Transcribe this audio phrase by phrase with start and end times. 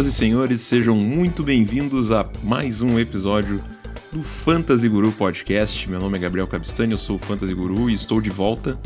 [0.00, 3.62] Senhoras e senhores, sejam muito bem-vindos a mais um episódio
[4.10, 5.90] do Fantasy Guru Podcast.
[5.90, 8.80] Meu nome é Gabriel Cabistani, eu sou o Fantasy Guru e estou de volta.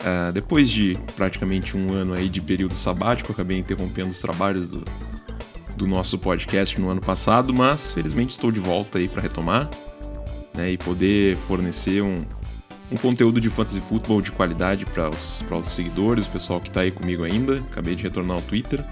[0.00, 4.84] Uh, depois de praticamente um ano aí de período sabático, acabei interrompendo os trabalhos do,
[5.76, 9.68] do nosso podcast no ano passado, mas felizmente estou de volta aí para retomar
[10.54, 12.24] né, e poder fornecer um,
[12.92, 16.82] um conteúdo de fantasy futebol de qualidade para os, os seguidores, o pessoal que está
[16.82, 17.56] aí comigo ainda.
[17.72, 18.84] Acabei de retornar ao Twitter.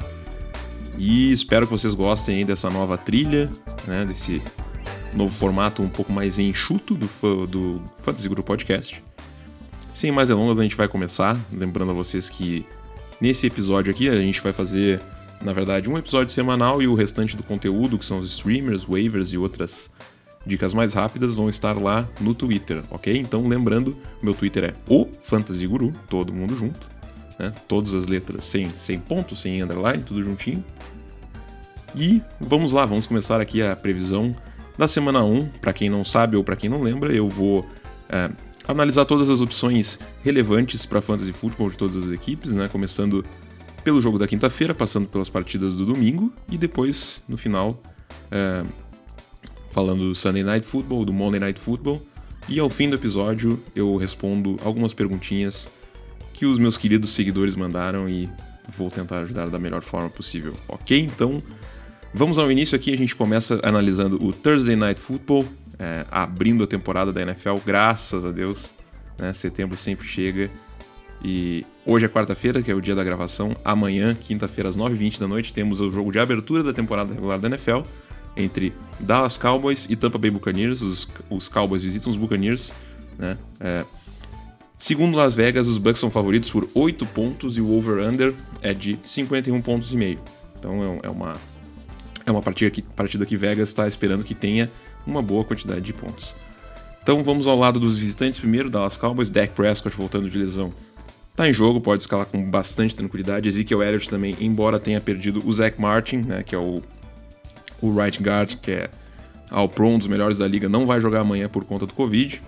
[1.02, 3.50] E espero que vocês gostem dessa nova trilha,
[3.86, 4.42] né, desse
[5.14, 9.02] novo formato um pouco mais enxuto do, do Fantasy Guru Podcast.
[9.94, 11.38] Sem mais delongas, a gente vai começar.
[11.50, 12.66] Lembrando a vocês que
[13.18, 15.00] nesse episódio aqui a gente vai fazer,
[15.40, 19.32] na verdade, um episódio semanal e o restante do conteúdo, que são os streamers, waivers
[19.32, 19.90] e outras
[20.44, 23.16] dicas mais rápidas, vão estar lá no Twitter, ok?
[23.16, 26.99] Então, lembrando, meu Twitter é o Fantasy Guru, todo mundo junto,
[27.40, 27.54] né?
[27.66, 30.62] Todas as letras sem, sem ponto, sem underline, tudo juntinho.
[31.96, 34.36] E vamos lá, vamos começar aqui a previsão
[34.76, 35.46] da semana 1.
[35.60, 37.66] Para quem não sabe ou para quem não lembra, eu vou
[38.10, 38.30] é,
[38.68, 42.68] analisar todas as opções relevantes para fantasy futebol de todas as equipes, né?
[42.68, 43.24] Começando
[43.82, 47.82] pelo jogo da quinta-feira, passando pelas partidas do domingo e depois, no final,
[48.30, 48.62] é,
[49.72, 52.02] falando do Sunday Night Football, do Monday Night Football.
[52.46, 55.70] E ao fim do episódio eu respondo algumas perguntinhas
[56.40, 58.26] que os meus queridos seguidores mandaram e
[58.66, 60.54] vou tentar ajudar da melhor forma possível.
[60.68, 60.98] Ok?
[60.98, 61.42] Então
[62.14, 62.94] vamos ao início aqui.
[62.94, 65.44] A gente começa analisando o Thursday Night Football,
[65.78, 68.72] é, abrindo a temporada da NFL, graças a Deus.
[69.18, 69.34] Né?
[69.34, 70.50] Setembro sempre chega.
[71.22, 73.54] E hoje é quarta-feira, que é o dia da gravação.
[73.62, 77.48] Amanhã, quinta-feira, às 9h20 da noite, temos o jogo de abertura da temporada regular da
[77.48, 77.80] NFL
[78.34, 80.80] entre Dallas Cowboys e Tampa Bay Buccaneers.
[80.80, 82.72] Os, os Cowboys visitam os Buccaneers.
[83.18, 83.36] Né?
[83.60, 83.84] É,
[84.80, 88.98] segundo Las Vegas, os Bucks são favoritos por 8 pontos e o over-under é de
[89.02, 90.18] 51 pontos e meio.
[90.58, 91.36] Então é, é uma,
[92.26, 94.68] é uma partida que, partida que Vegas está esperando que tenha
[95.06, 96.34] uma boa quantidade de pontos.
[97.02, 100.72] Então vamos ao lado dos visitantes primeiro, Dallas Cowboys, Dak Prescott voltando de lesão.
[101.36, 103.48] Tá em jogo, pode escalar com bastante tranquilidade.
[103.48, 106.82] Ezekiel Elliott também, embora tenha perdido o Zach Martin, né, que é o
[107.82, 108.90] o right guard, que é
[109.50, 112.40] ao pro, um dos melhores da liga, não vai jogar amanhã por conta do Covid.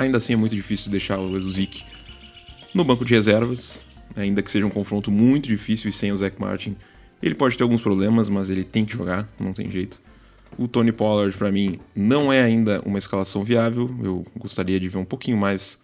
[0.00, 1.84] Ainda assim é muito difícil deixar o Zeke
[2.72, 3.82] no banco de reservas,
[4.16, 6.74] ainda que seja um confronto muito difícil e sem o Zach Martin.
[7.22, 10.00] Ele pode ter alguns problemas, mas ele tem que jogar, não tem jeito.
[10.56, 13.94] O Tony Pollard, para mim, não é ainda uma escalação viável.
[14.02, 15.78] Eu gostaria de ver um pouquinho mais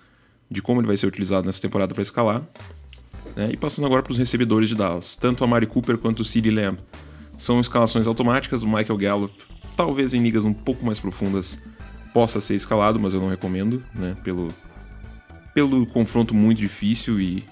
[0.51, 2.43] de como ele vai ser utilizado nessa temporada para escalar.
[3.37, 3.51] Né?
[3.53, 6.51] E passando agora para os recebedores de Dallas, tanto a Mari Cooper quanto o CeeDee
[6.51, 6.79] Lamb
[7.37, 8.63] são escalações automáticas.
[8.63, 9.35] O Michael Gallup,
[9.77, 11.61] talvez em ligas um pouco mais profundas,
[12.17, 14.17] possa ser escalado, mas eu não recomendo, né?
[14.25, 14.49] Pelo,
[15.53, 17.45] pelo confronto muito difícil e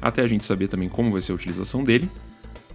[0.00, 2.08] até a gente saber também como vai ser a utilização dele.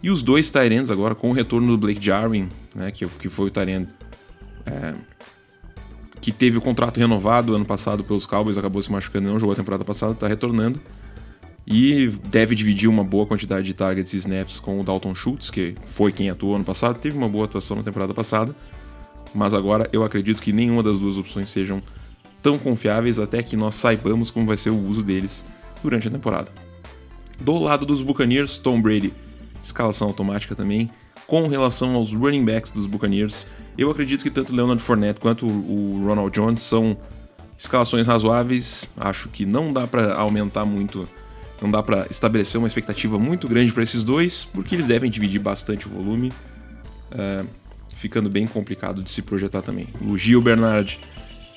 [0.03, 3.47] E os dois Tyrants agora, com o retorno do Blake Jarwin, né, que, que foi
[3.47, 3.87] o Tyrant
[4.65, 4.93] é,
[6.19, 9.53] que teve o contrato renovado ano passado pelos Cowboys, acabou se machucando e não jogou
[9.53, 10.81] a temporada passada, está retornando.
[11.65, 15.75] E deve dividir uma boa quantidade de targets e snaps com o Dalton Schultz, que
[15.85, 18.53] foi quem atuou ano passado, teve uma boa atuação na temporada passada.
[19.33, 21.81] Mas agora eu acredito que nenhuma das duas opções sejam
[22.41, 25.45] tão confiáveis até que nós saibamos como vai ser o uso deles
[25.83, 26.51] durante a temporada.
[27.39, 29.13] Do lado dos Buccaneers, Tom Brady,
[29.63, 30.89] escalação automática também.
[31.27, 33.45] Com relação aos running backs dos Buccaneers,
[33.77, 36.97] eu acredito que tanto Leonard Fournette quanto o Ronald Jones são
[37.57, 38.89] escalações razoáveis.
[38.97, 41.07] Acho que não dá para aumentar muito
[41.61, 45.39] não dá para estabelecer uma expectativa muito grande para esses dois, porque eles devem dividir
[45.39, 46.31] bastante o volume,
[47.11, 47.43] é,
[47.99, 49.87] ficando bem complicado de se projetar também.
[50.01, 50.97] O Gil Bernard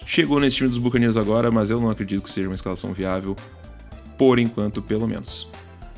[0.05, 3.37] chegou nesse time dos Buccaneers agora, mas eu não acredito que seja uma escalação viável,
[4.19, 5.49] por enquanto, pelo menos.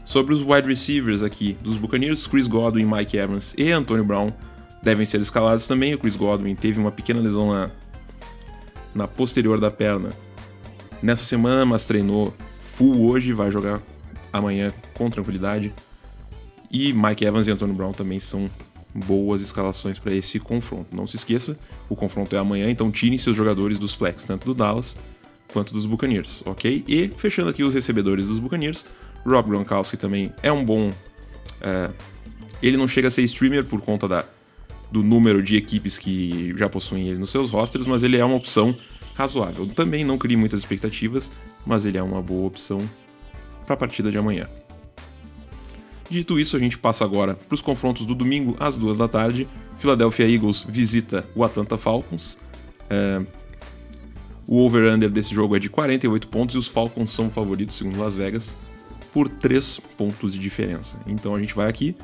[0.05, 4.35] Sobre os wide receivers aqui dos Buccaneers, Chris Godwin, Mike Evans e Antonio Brown
[4.83, 5.95] devem ser escalados também.
[5.95, 7.71] O Chris Godwin teve uma pequena lesão na,
[8.95, 10.11] na posterior da perna
[11.03, 12.35] nessa semana, mas treinou
[12.77, 13.81] full hoje, vai jogar
[14.31, 15.73] amanhã com tranquilidade.
[16.71, 18.51] E Mike Evans e Antonio Brown também são
[18.95, 20.95] boas escalações para esse confronto.
[20.95, 21.59] Não se esqueça,
[21.89, 24.97] o confronto é amanhã, então tirem seus jogadores dos flex, tanto do Dallas
[25.53, 26.85] quanto dos Buccaneers, ok?
[26.87, 28.87] E fechando aqui os recebedores dos Buccaneers,
[29.25, 30.93] Rob Gronkowski também é um bom.
[31.61, 31.91] É,
[32.63, 34.25] ele não chega a ser streamer por conta da,
[34.91, 38.37] do número de equipes que já possuem ele nos seus rosters, mas ele é uma
[38.37, 38.77] opção
[39.15, 39.67] razoável.
[39.67, 41.31] Também não cria muitas expectativas,
[41.65, 42.81] mas ele é uma boa opção
[43.65, 44.47] para a partida de amanhã.
[46.09, 49.49] Dito isso, a gente passa agora para os confrontos do domingo às duas da tarde.
[49.77, 52.39] Philadelphia Eagles visita o Atlanta Falcons.
[52.91, 53.23] É...
[54.47, 58.15] O over-under desse jogo é de 48 pontos e os Falcons são favoritos, segundo Las
[58.15, 58.55] Vegas,
[59.13, 60.99] por 3 pontos de diferença.
[61.07, 61.97] Então a gente vai aqui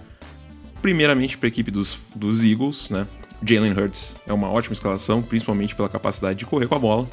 [0.83, 3.07] Primeiramente para a equipe dos, dos Eagles, né?
[3.43, 7.09] Jalen Hurts é uma ótima escalação, principalmente pela capacidade de correr com a bola,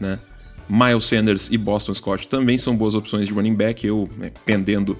[0.00, 0.18] né?
[0.68, 4.98] Miles Sanders e Boston Scott também são boas opções de running back, eu né, pendendo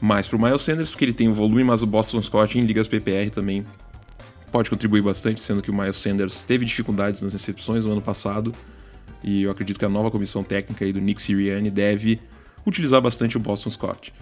[0.00, 2.62] mais para o Miles Sanders, porque ele tem o volume, mas o Boston Scott em
[2.62, 3.64] ligas PPR também
[4.52, 8.54] pode contribuir bastante, sendo que o Miles Sanders teve dificuldades nas recepções no ano passado,
[9.22, 12.20] e eu acredito que a nova comissão técnica aí do Nick Sirianni deve
[12.66, 14.12] utilizar bastante o Boston Scott.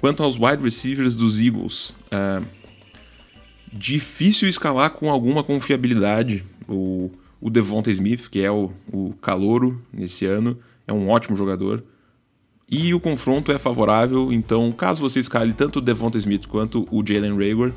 [0.00, 2.40] Quanto aos wide receivers dos Eagles, é
[3.72, 6.44] difícil escalar com alguma confiabilidade.
[6.66, 11.84] O, o Devonta Smith, que é o, o calouro nesse ano, é um ótimo jogador.
[12.70, 17.04] E o confronto é favorável, então caso você escale tanto o Devonta Smith quanto o
[17.04, 17.72] Jalen Rager,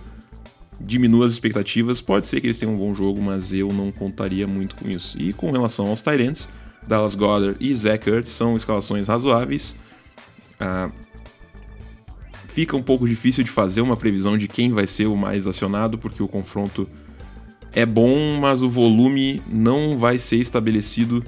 [0.79, 1.99] diminua as expectativas.
[1.99, 5.17] Pode ser que eles tenham um bom jogo, mas eu não contaria muito com isso.
[5.19, 6.47] E com relação aos Tyrants,
[6.87, 9.75] Dallas Goddard e Zach Ertz são escalações razoáveis.
[10.59, 10.91] Ah,
[12.49, 15.97] fica um pouco difícil de fazer uma previsão de quem vai ser o mais acionado,
[15.97, 16.87] porque o confronto
[17.71, 21.25] é bom, mas o volume não vai ser estabelecido,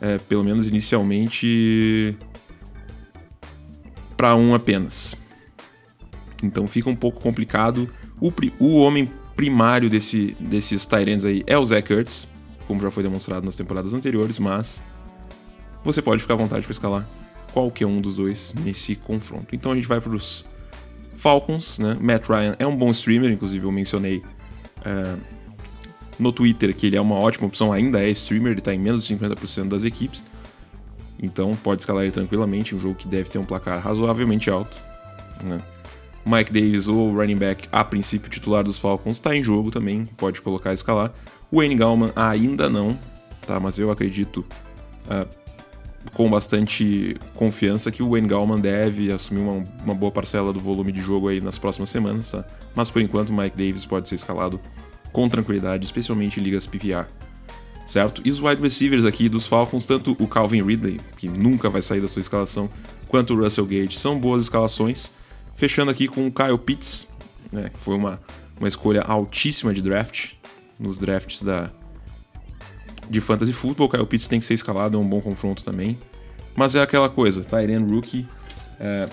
[0.00, 2.16] é, pelo menos inicialmente,
[4.16, 5.16] para um apenas.
[6.42, 7.88] Então fica um pouco complicado.
[8.20, 12.28] O, o homem primário desse, desses Tyrants aí é o Zach Ertz,
[12.66, 14.80] como já foi demonstrado nas temporadas anteriores, mas
[15.82, 17.08] você pode ficar à vontade para escalar
[17.52, 19.54] qualquer um dos dois nesse confronto.
[19.54, 20.44] Então a gente vai para os
[21.16, 21.96] Falcons, né?
[22.00, 24.22] Matt Ryan é um bom streamer, inclusive eu mencionei
[24.84, 25.16] é,
[26.18, 29.06] no Twitter que ele é uma ótima opção, ainda é streamer, ele está em menos
[29.06, 30.22] de 50% das equipes.
[31.24, 34.76] Então pode escalar ele tranquilamente, um jogo que deve ter um placar razoavelmente alto.
[35.42, 35.60] Né?
[36.24, 40.40] Mike Davis, o running back, a princípio titular dos Falcons, está em jogo também, pode
[40.40, 41.12] colocar e escalar.
[41.50, 42.98] O Wayne Gallman ainda não,
[43.46, 43.60] tá?
[43.60, 44.44] mas eu acredito
[45.06, 45.28] uh,
[46.14, 50.92] com bastante confiança que o Wayne Gallman deve assumir uma, uma, boa parcela do volume
[50.92, 52.44] de jogo aí nas próximas semanas, tá?
[52.74, 54.60] Mas por enquanto Mike Davis pode ser escalado
[55.12, 57.06] com tranquilidade, especialmente em ligas PPR.
[57.86, 58.22] Certo?
[58.24, 62.00] E os wide receivers aqui dos Falcons, tanto o Calvin Ridley, que nunca vai sair
[62.00, 62.68] da sua escalação,
[63.08, 65.10] quanto o Russell Gage, são boas escalações.
[65.56, 67.06] Fechando aqui com o Kyle Pitts,
[67.52, 68.20] né, que foi uma,
[68.58, 70.32] uma escolha altíssima de draft,
[70.78, 71.70] nos drafts da,
[73.08, 73.88] de fantasy football.
[73.88, 75.96] Kyle Pitts tem que ser escalado, é um bom confronto também.
[76.56, 78.26] Mas é aquela coisa, Tyrion Rookie
[78.78, 79.08] é,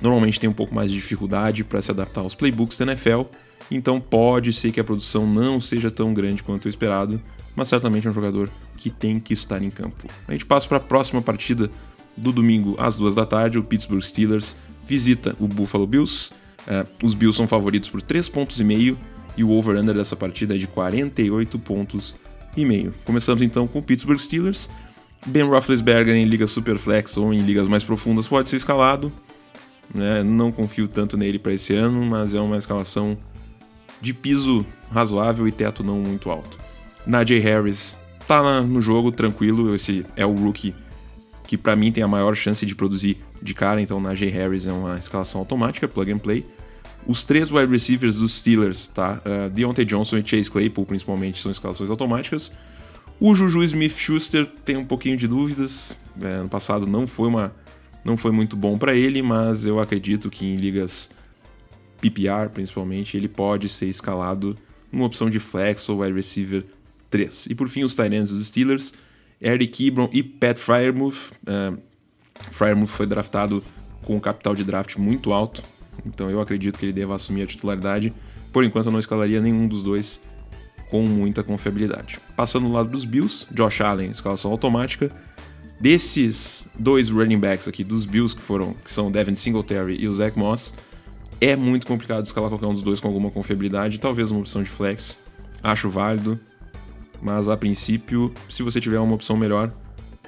[0.00, 3.22] normalmente tem um pouco mais de dificuldade para se adaptar aos playbooks da NFL,
[3.70, 7.20] então pode ser que a produção não seja tão grande quanto o esperado,
[7.54, 10.08] mas certamente é um jogador que tem que estar em campo.
[10.26, 11.70] A gente passa para a próxima partida
[12.16, 14.56] do domingo às duas da tarde, o Pittsburgh Steelers
[14.86, 16.32] visita o Buffalo Bills.
[16.66, 18.98] É, os Bills são favoritos por 3 pontos e meio
[19.36, 22.14] e o over-under dessa partida é de 48 pontos
[22.56, 22.94] e meio.
[23.04, 24.68] Começamos então com o Pittsburgh Steelers.
[25.26, 29.12] Ben Roethlisberger em ligas superflex ou em ligas mais profundas pode ser escalado.
[29.94, 30.22] Né?
[30.22, 33.16] Não confio tanto nele para esse ano, mas é uma escalação
[34.00, 36.58] de piso razoável e teto não muito alto.
[37.06, 40.74] Najee Harris tá no jogo tranquilo, esse é o rookie
[41.52, 44.72] que para mim tem a maior chance de produzir de cara, então Najee Harris é
[44.72, 46.46] uma escalação automática, plug and play.
[47.06, 49.20] Os três wide receivers dos Steelers, tá?
[49.26, 52.52] Uh, Deontay Johnson e Chase Claypool, principalmente, são escalações automáticas.
[53.20, 55.94] O Juju Smith-Schuster tem um pouquinho de dúvidas.
[56.22, 57.54] É, ano passado não foi uma,
[58.02, 61.10] não foi muito bom para ele, mas eu acredito que em ligas
[62.00, 64.56] PPR, principalmente, ele pode ser escalado
[64.90, 66.64] numa opção de flex ou wide receiver
[67.12, 67.46] 3.
[67.50, 68.92] E por fim, os Tyrants dos Steelers,
[69.40, 71.30] Eric Ebron e Pat Fryermuth.
[71.42, 71.78] Uh,
[72.50, 73.62] Fryermuth foi draftado
[74.02, 75.62] com um capital de draft muito alto,
[76.04, 78.12] então eu acredito que ele deva assumir a titularidade.
[78.52, 80.20] Por enquanto eu não escalaria nenhum dos dois
[80.90, 82.18] com muita confiabilidade.
[82.36, 85.10] Passando do lado dos Bills, Josh Allen, escalação automática.
[85.80, 90.12] Desses dois running backs aqui dos Bills, que foram que são Devin Singletary e o
[90.12, 90.74] Zach Moss,
[91.40, 94.70] é muito complicado escalar qualquer um dos dois com alguma confiabilidade, talvez uma opção de
[94.70, 95.18] flex.
[95.62, 96.38] Acho válido,
[97.22, 99.72] mas a princípio, se você tiver uma opção melhor,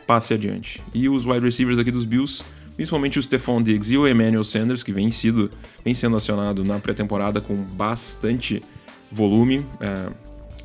[0.07, 0.81] passe adiante.
[0.95, 2.45] E os wide receivers aqui dos Bills,
[2.77, 5.51] principalmente o Stephon Diggs e o Emmanuel Sanders, que vem, sido,
[5.85, 8.63] vem sendo acionado na pré-temporada com bastante
[9.11, 9.67] volume.
[9.81, 10.09] É,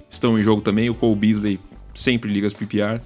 [0.10, 0.90] estão em jogo também.
[0.90, 1.60] O Cole Beasley
[1.96, 3.02] sempre ligas PPR.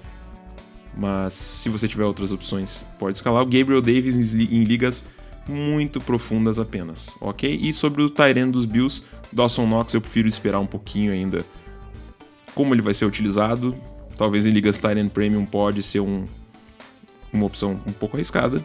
[0.96, 3.42] Mas se você tiver outras opções, pode escalar.
[3.42, 5.04] O Gabriel Davis em ligas
[5.48, 7.58] muito profundas apenas, ok?
[7.60, 9.02] E sobre o Tyrene dos Bills,
[9.32, 11.44] Dawson Knox eu prefiro esperar um pouquinho ainda
[12.54, 13.74] como ele vai ser utilizado.
[14.16, 16.24] Talvez em ligas Tyrene Premium pode ser um,
[17.32, 18.62] uma opção um pouco arriscada,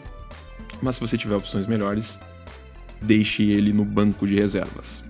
[0.82, 2.20] mas se você tiver opções melhores,
[3.02, 5.04] deixe ele no banco de reservas.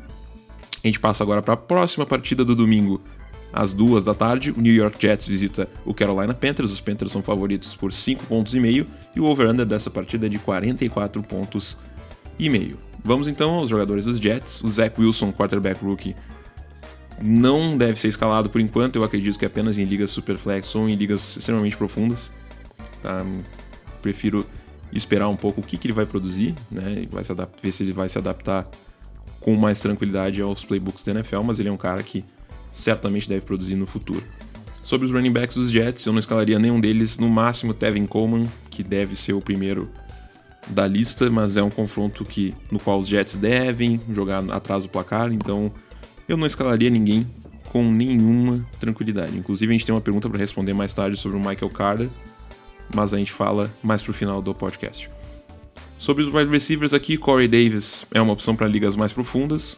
[0.81, 3.01] A gente passa agora para a próxima partida do domingo,
[3.51, 4.51] às duas da tarde.
[4.51, 6.71] O New York Jets visita o Carolina Panthers.
[6.71, 10.29] Os Panthers são favoritos por 5 pontos e meio e o over-under dessa partida é
[10.29, 11.77] de 44 pontos
[12.37, 12.77] e meio.
[13.03, 14.63] Vamos então aos jogadores dos Jets.
[14.63, 16.15] O Zach Wilson, quarterback rookie,
[17.21, 18.95] não deve ser escalado por enquanto.
[18.95, 22.31] Eu acredito que apenas em ligas superflex ou em ligas extremamente profundas.
[23.01, 23.25] Tá?
[24.01, 24.45] Prefiro
[24.91, 27.05] esperar um pouco o que, que ele vai produzir, né?
[27.11, 28.67] Vai se ver se ele vai se adaptar
[29.39, 32.25] com mais tranquilidade aos playbooks da NFL, mas ele é um cara que
[32.71, 34.23] certamente deve produzir no futuro.
[34.83, 38.47] Sobre os running backs dos Jets, eu não escalaria nenhum deles, no máximo Tevin Coleman,
[38.69, 39.89] que deve ser o primeiro
[40.67, 44.89] da lista, mas é um confronto que no qual os Jets devem jogar atrás do
[44.89, 45.71] placar, então
[46.29, 47.27] eu não escalaria ninguém
[47.69, 49.35] com nenhuma tranquilidade.
[49.35, 52.09] Inclusive a gente tem uma pergunta para responder mais tarde sobre o Michael Carter,
[52.93, 55.09] mas a gente fala mais pro final do podcast.
[55.97, 59.77] Sobre os wide receivers aqui, Corey Davis é uma opção para ligas mais profundas.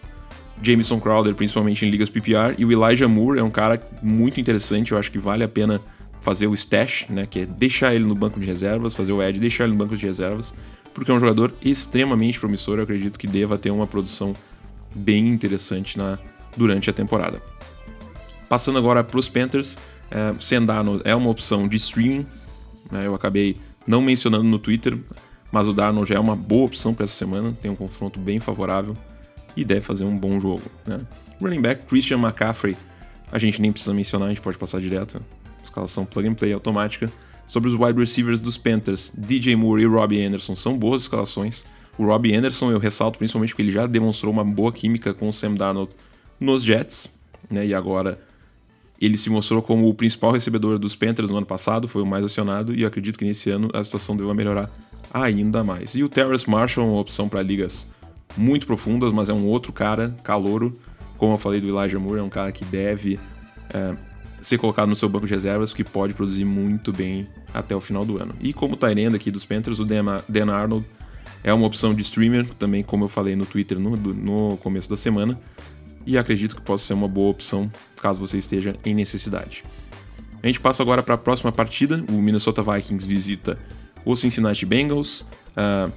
[0.62, 4.92] Jameson Crowder, principalmente em ligas PPR, e o Elijah Moore é um cara muito interessante,
[4.92, 5.82] eu acho que vale a pena
[6.20, 9.40] fazer o stash, né, que é deixar ele no banco de reservas, fazer o edge,
[9.40, 10.54] deixar ele no banco de reservas,
[10.94, 14.36] porque é um jogador extremamente promissor, eu acredito que deva ter uma produção
[14.94, 16.20] bem interessante na,
[16.56, 17.42] durante a temporada.
[18.50, 19.78] Passando agora para os Panthers,
[20.10, 22.26] é, Sendano é uma opção de streaming,
[22.92, 23.56] né, eu acabei
[23.88, 24.98] não mencionando no Twitter,
[25.52, 28.40] mas o Darnold já é uma boa opção para essa semana, tem um confronto bem
[28.40, 28.96] favorável
[29.56, 30.64] e deve fazer um bom jogo.
[30.86, 31.02] Né?
[31.42, 32.78] Running back Christian McCaffrey,
[33.32, 35.24] a gente nem precisa mencionar, a gente pode passar direto.
[35.64, 37.12] Escalação plug and play automática.
[37.48, 41.66] Sobre os wide receivers dos Panthers, DJ Moore e Robbie Anderson são boas escalações.
[41.98, 45.34] O Robbie Anderson eu ressalto principalmente porque ele já demonstrou uma boa química com o
[45.34, 45.92] Sam Darnold
[46.42, 47.08] nos Jets,
[47.50, 47.66] né?
[47.66, 48.20] E agora
[49.00, 52.26] ele se mostrou como o principal recebedor dos Panthers no ano passado, foi o mais
[52.26, 54.70] acionado e acredito que nesse ano a situação deva melhorar
[55.14, 55.96] ainda mais.
[55.96, 57.92] E o Terrace Marshall é uma opção para ligas
[58.36, 60.78] muito profundas, mas é um outro cara, calouro.
[61.18, 63.20] Como eu falei do Elijah Moore, é um cara que deve
[63.74, 63.96] é,
[64.42, 68.06] ser colocado no seu banco de reservas, que pode produzir muito bem até o final
[68.06, 68.34] do ano.
[68.40, 70.86] E como Tyrande aqui dos Panthers, o Dan Arnold
[71.44, 74.96] é uma opção de streamer, também como eu falei no Twitter no, no começo da
[74.96, 75.40] semana,
[76.06, 79.64] e acredito que possa ser uma boa opção caso você esteja em necessidade.
[80.42, 82.04] A gente passa agora para a próxima partida.
[82.10, 83.60] O Minnesota Vikings visita
[84.04, 85.22] os Cincinnati Bengals.
[85.52, 85.92] Uh,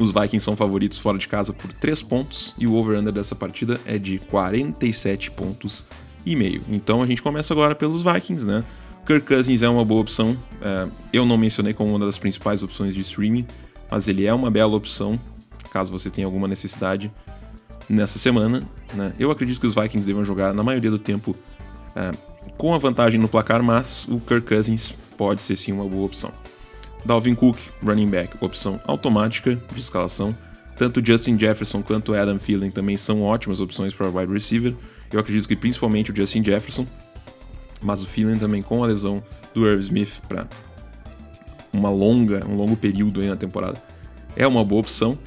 [0.00, 3.78] os Vikings são favoritos fora de casa por 3 pontos e o over-under dessa partida
[3.84, 5.84] é de 47 pontos
[6.24, 6.62] e meio.
[6.68, 8.64] Então a gente começa agora pelos Vikings, né?
[9.06, 10.30] Kirk Cousins é uma boa opção.
[10.30, 13.46] Uh, eu não mencionei como uma das principais opções de streaming,
[13.90, 15.20] mas ele é uma bela opção
[15.74, 17.10] caso você tenha alguma necessidade
[17.88, 18.62] nessa semana.
[18.94, 19.12] Né?
[19.18, 21.36] Eu acredito que os Vikings devam jogar na maioria do tempo
[21.90, 22.16] uh,
[22.56, 26.32] com a vantagem no placar, mas o Kirk Cousins pode ser sim uma boa opção.
[27.04, 30.34] Dalvin Cook, running back, opção automática de escalação.
[30.76, 34.74] Tanto Justin Jefferson quanto Adam Thielen também são ótimas opções para wide receiver.
[35.12, 36.86] Eu acredito que principalmente o Justin Jefferson,
[37.82, 39.22] mas o Thielen também com a lesão
[39.52, 40.48] do Irv Smith para
[41.72, 43.80] uma longa, um longo período aí na temporada
[44.36, 45.18] é uma boa opção.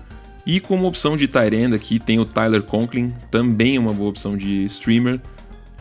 [0.48, 4.64] E como opção de end aqui tem o Tyler Conklin, também uma boa opção de
[4.64, 5.20] streamer.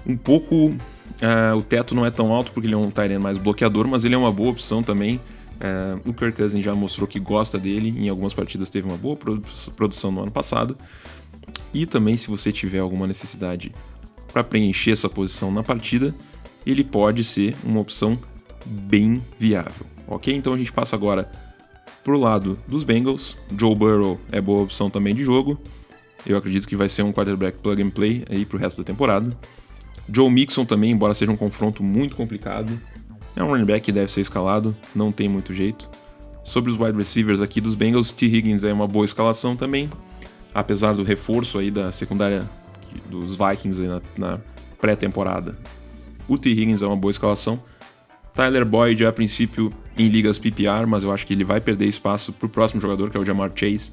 [0.05, 3.39] Um pouco uh, o teto não é tão alto porque ele é um end mais
[3.39, 5.21] bloqueador, mas ele é uma boa opção também.
[5.61, 9.17] Uh, o Kirk Cousins já mostrou que gosta dele, em algumas partidas teve uma boa
[9.77, 10.77] produção no ano passado.
[11.73, 13.73] E também, se você tiver alguma necessidade
[14.33, 16.13] para preencher essa posição na partida,
[16.67, 18.19] ele pode ser uma opção
[18.65, 19.87] bem viável.
[20.09, 20.35] Ok?
[20.35, 21.31] Então a gente passa agora
[22.07, 23.37] pro lado dos Bengals.
[23.59, 25.59] Joe Burrow é boa opção também de jogo.
[26.25, 29.37] Eu acredito que vai ser um quarterback plug and play aí pro resto da temporada.
[30.09, 32.81] Joe Mixon também, embora seja um confronto muito complicado,
[33.35, 35.91] é um running back que deve ser escalado, não tem muito jeito.
[36.45, 38.27] Sobre os wide receivers aqui dos Bengals, T.
[38.27, 39.91] Higgins é uma boa escalação também,
[40.55, 42.49] apesar do reforço aí da secundária
[43.11, 44.41] dos Vikings na, na
[44.81, 45.59] pré-temporada.
[46.29, 46.51] O T.
[46.51, 47.61] Higgins é uma boa escalação.
[48.33, 52.33] Tyler Boyd a princípio em ligas PPR, mas eu acho que ele vai perder espaço
[52.33, 53.93] para o próximo jogador, que é o Jamar Chase,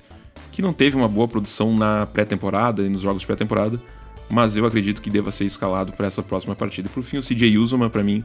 [0.51, 3.81] que não teve uma boa produção na pré-temporada e nos jogos de pré-temporada,
[4.29, 6.89] mas eu acredito que deva ser escalado para essa próxima partida.
[6.89, 8.23] Por fim, o CJ Uzoma, para mim,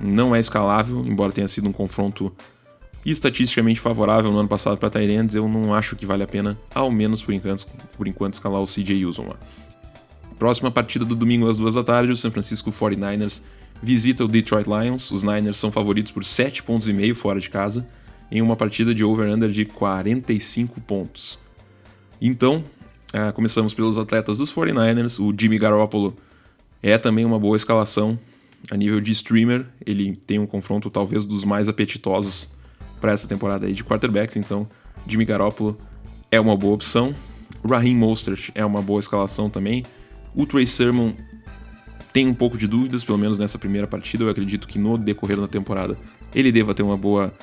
[0.00, 2.32] não é escalável, embora tenha sido um confronto
[3.04, 6.90] estatisticamente favorável no ano passado para Tyrands, eu não acho que vale a pena, ao
[6.90, 7.66] menos por enquanto,
[7.96, 9.36] por enquanto escalar o CJ Uzoma.
[10.38, 13.42] Próxima partida do domingo às duas da tarde, o San Francisco 49ers
[13.84, 15.10] visita o Detroit Lions.
[15.10, 17.86] Os Niners são favoritos por 7 pontos e meio fora de casa,
[18.30, 21.38] em uma partida de over-under de 45 pontos.
[22.20, 22.64] Então,
[23.12, 25.20] uh, começamos pelos atletas dos 49ers.
[25.20, 26.16] O Jimmy Garoppolo
[26.82, 28.18] é também uma boa escalação,
[28.70, 32.50] a nível de streamer, ele tem um confronto talvez dos mais apetitosos
[33.00, 34.66] para essa temporada aí de quarterbacks, então
[35.06, 35.78] Jimmy Garoppolo
[36.30, 37.14] é uma boa opção.
[37.66, 39.84] Raheem Mostert é uma boa escalação também.
[40.34, 41.12] O Trey Sermon
[42.14, 44.22] tem um pouco de dúvidas, pelo menos nessa primeira partida.
[44.22, 45.98] Eu acredito que no decorrer da temporada
[46.32, 47.34] ele deva ter uma boa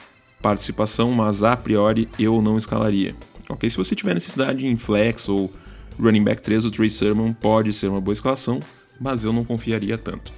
[0.41, 3.13] participação, mas a priori eu não escalaria.
[3.49, 5.53] Ok, se você tiver necessidade em flex ou
[5.99, 8.61] running back 3, o Trey Sermon pode ser uma boa escalação,
[8.99, 10.31] mas eu não confiaria tanto.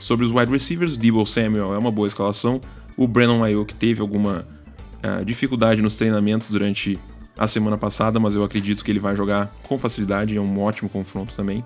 [0.00, 2.62] Sobre os wide receivers, Debo Samuel é uma boa escalação.
[2.96, 4.46] O Brandon Ayuk teve alguma
[5.04, 6.98] uh, dificuldade nos treinamentos durante
[7.36, 10.88] a semana passada, mas eu acredito que ele vai jogar com facilidade, é um ótimo
[10.88, 11.62] confronto também.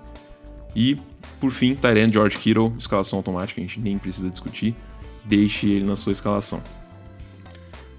[0.75, 0.97] E,
[1.39, 4.75] por fim, Tyrant George Kittle, escalação automática, a gente nem precisa discutir,
[5.25, 6.61] deixe ele na sua escalação.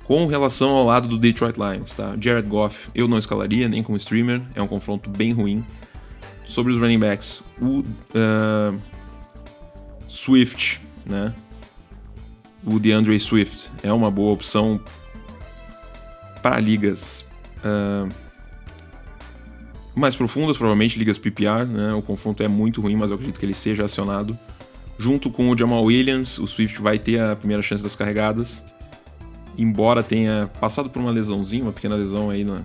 [0.04, 2.16] Com relação ao lado do Detroit Lions, tá?
[2.20, 5.64] Jared Goff eu não escalaria, nem como streamer, é um confronto bem ruim.
[6.44, 8.80] Sobre os running backs, o uh,
[10.08, 11.32] Swift, né?
[12.64, 14.80] O DeAndre Swift é uma boa opção
[16.42, 17.24] para ligas
[17.58, 18.10] uh,
[20.00, 21.94] mais profundas, provavelmente ligas PPR, né?
[21.94, 24.38] O confronto é muito ruim, mas eu acredito que ele seja acionado.
[24.98, 28.62] Junto com o Jamal Williams, o Swift vai ter a primeira chance das carregadas
[29.60, 32.62] embora tenha passado por uma lesãozinha, uma pequena lesão aí na,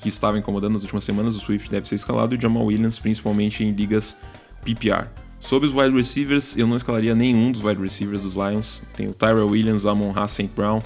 [0.00, 2.98] que estava incomodando nas últimas semanas, o Swift deve ser escalado e o Jamal Williams,
[2.98, 4.16] principalmente em ligas
[4.64, 5.08] PPR.
[5.40, 8.82] Sobre os wide receivers, eu não escalaria nenhum dos wide receivers dos Lions.
[8.96, 10.50] Tem o Tyrell Williams, Amon Ra St.
[10.54, 10.80] Brown,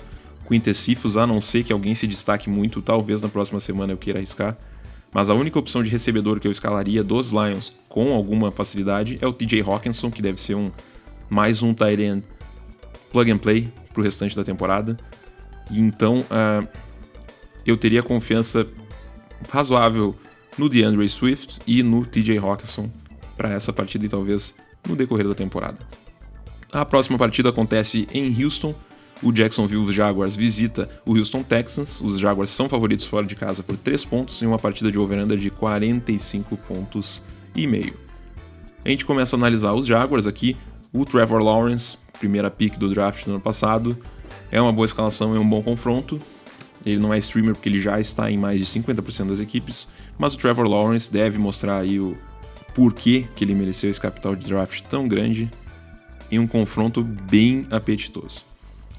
[0.49, 4.19] Quintessifus, a não ser que alguém se destaque muito, talvez na próxima semana eu queira
[4.19, 4.57] arriscar.
[5.12, 9.26] Mas a única opção de recebedor que eu escalaria dos Lions com alguma facilidade é
[9.26, 10.71] o TJ Hawkinson, que deve ser um
[11.28, 12.25] mais um tight end
[13.12, 14.97] plug and play para o restante da temporada.
[15.71, 16.66] E então uh,
[17.66, 18.66] eu teria confiança
[19.50, 20.16] razoável
[20.57, 22.90] no DeAndre Swift e no TJ Hawkinson
[23.37, 24.54] para essa partida e talvez
[24.88, 25.78] no decorrer da temporada.
[26.73, 28.75] A próxima partida acontece em Houston.
[29.23, 32.00] O Jacksonville Jaguars visita o Houston Texans.
[32.00, 35.38] Os Jaguars são favoritos fora de casa por 3 pontos em uma partida de over-under
[35.38, 37.23] de 45 pontos
[37.55, 37.95] e meio.
[38.85, 40.56] A gente começa a analisar os Jaguars aqui.
[40.93, 43.97] O Trevor Lawrence, primeira pick do draft no ano passado,
[44.50, 46.21] é uma boa escalação, é um bom confronto.
[46.85, 49.87] Ele não é streamer porque ele já está em mais de 50% das equipes,
[50.19, 52.17] mas o Trevor Lawrence deve mostrar aí o
[52.75, 55.49] porquê que ele mereceu esse capital de draft tão grande
[56.28, 58.51] em um confronto bem apetitoso.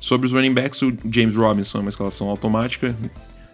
[0.03, 2.93] Sobre os running backs, o James Robinson é uma escalação automática.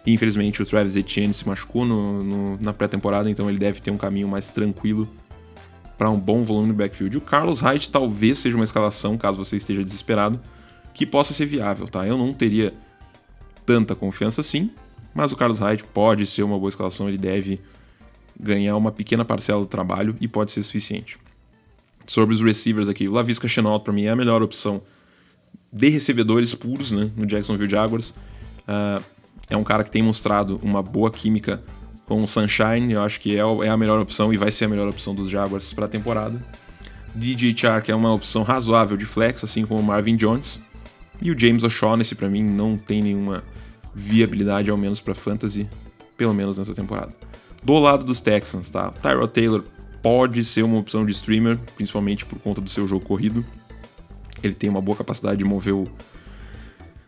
[0.04, 3.96] Infelizmente, o Travis Etienne se machucou no, no, na pré-temporada, então ele deve ter um
[3.96, 5.08] caminho mais tranquilo
[5.96, 7.18] para um bom volume no backfield.
[7.18, 10.40] O Carlos Hyde talvez seja uma escalação, caso você esteja desesperado,
[10.92, 12.04] que possa ser viável, tá?
[12.04, 12.74] Eu não teria
[13.64, 14.72] tanta confiança assim,
[15.14, 17.60] mas o Carlos Hyde pode ser uma boa escalação, ele deve
[18.36, 21.16] ganhar uma pequena parcela do trabalho e pode ser suficiente.
[22.08, 24.82] Sobre os receivers aqui, o Lavisca Chenault para mim é a melhor opção
[25.72, 28.10] de recebedores puros né, no Jacksonville Jaguars.
[28.10, 29.02] Uh,
[29.48, 31.62] é um cara que tem mostrado uma boa química
[32.06, 34.68] com o Sunshine, eu acho que é, é a melhor opção e vai ser a
[34.68, 36.40] melhor opção dos Jaguars para a temporada.
[37.14, 40.60] DJ Chark é uma opção razoável de flex, assim como o Marvin Jones.
[41.22, 43.44] E o James O'Shaughnessy, para mim, não tem nenhuma
[43.94, 45.68] viabilidade, ao menos para fantasy,
[46.16, 47.12] pelo menos nessa temporada.
[47.62, 48.90] Do lado dos Texans, tá?
[48.90, 49.62] Tyrod Taylor
[50.02, 53.44] pode ser uma opção de streamer, principalmente por conta do seu jogo corrido.
[54.42, 55.88] Ele tem uma boa capacidade de mover o,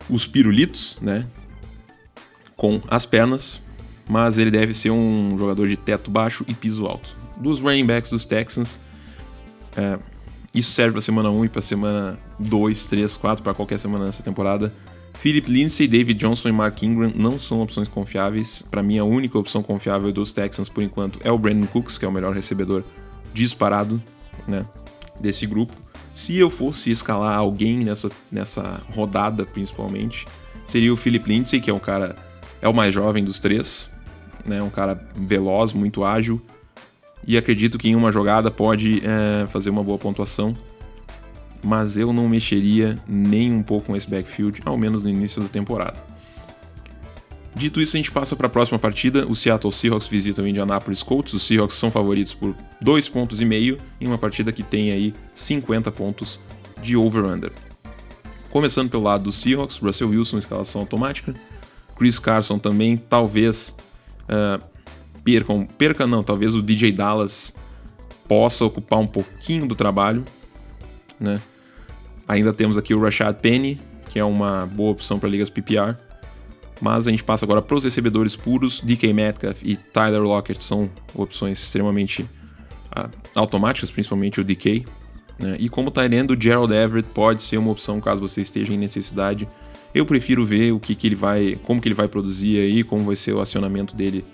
[0.09, 1.25] os pirulitos, né?
[2.55, 3.61] Com as pernas,
[4.07, 7.15] mas ele deve ser um jogador de teto baixo e piso alto.
[7.37, 8.79] Dos running backs dos Texans,
[9.75, 9.97] é,
[10.53, 14.21] isso serve para semana 1 e para semana 2, 3, 4, para qualquer semana nessa
[14.21, 14.71] temporada.
[15.15, 18.63] Philip Lindsay, David Johnson e Mark Ingram não são opções confiáveis.
[18.69, 22.05] Para mim, a única opção confiável dos Texans por enquanto é o Brandon Cooks, que
[22.05, 22.83] é o melhor recebedor
[23.33, 24.01] disparado
[24.47, 24.65] né,
[25.19, 25.73] desse grupo.
[26.13, 30.27] Se eu fosse escalar alguém nessa, nessa rodada, principalmente,
[30.65, 32.15] seria o Philip Lindsay, que é um cara
[32.61, 33.89] é o mais jovem dos três,
[34.45, 36.41] né, um cara veloz, muito ágil,
[37.25, 40.53] e acredito que em uma jogada pode é, fazer uma boa pontuação.
[41.63, 45.97] Mas eu não mexeria nem um pouco esse backfield, ao menos no início da temporada.
[47.63, 49.25] Dito isso, a gente passa para a próxima partida.
[49.25, 51.31] O Seattle Seahawks visita o Indianapolis Colts.
[51.31, 55.13] Os Seahawks são favoritos por 2 pontos e meio em uma partida que tem aí
[55.33, 56.41] 50 pontos
[56.81, 57.53] de over-under.
[58.49, 61.33] Começando pelo lado dos Seahawks, Russell Wilson, escalação automática.
[61.95, 63.73] Chris Carson também, talvez
[64.23, 64.61] uh,
[65.23, 67.53] percam, perca não, talvez o DJ Dallas
[68.27, 70.25] possa ocupar um pouquinho do trabalho,
[71.17, 71.39] né?
[72.27, 75.95] Ainda temos aqui o Rashad Penny, que é uma boa opção para ligas PPR.
[76.83, 78.81] Mas a gente passa agora para os recebedores puros.
[78.81, 84.85] DK Metcalf e Tyler Lockett são opções extremamente uh, automáticas, principalmente o DK.
[85.39, 85.55] Né?
[85.59, 89.47] E como indo, o Gerald Everett pode ser uma opção caso você esteja em necessidade.
[89.95, 93.05] Eu prefiro ver o que, que ele vai, como que ele vai produzir aí, como
[93.05, 94.25] vai ser o acionamento dele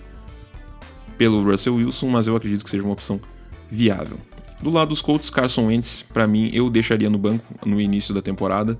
[1.16, 3.20] pelo Russell Wilson, mas eu acredito que seja uma opção
[3.70, 4.18] viável.
[4.60, 8.20] Do lado dos Colts, Carson Wentz, para mim, eu deixaria no banco no início da
[8.20, 8.76] temporada.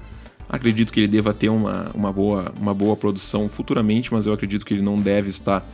[0.51, 4.67] Acredito que ele deva ter uma, uma, boa, uma boa produção futuramente, mas eu acredito
[4.67, 5.65] que ele não deve estar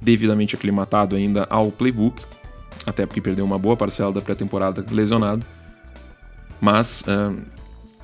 [0.00, 2.22] devidamente aclimatado ainda ao playbook,
[2.86, 5.44] até porque perdeu uma boa parcela da pré-temporada lesionado.
[6.60, 7.36] Mas uh,